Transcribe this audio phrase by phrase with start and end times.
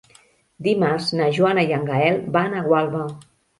[0.67, 3.07] Dimarts na Joana i en Gaël van a Gualba.